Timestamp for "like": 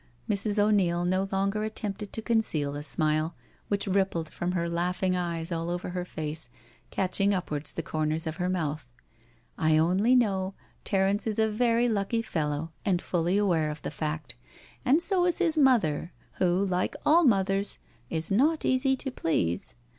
16.65-16.95